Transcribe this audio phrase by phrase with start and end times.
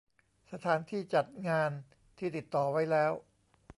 [0.51, 1.71] สถานที่จัดงาน
[2.17, 3.11] ที่ติดต่อไว้แล้ว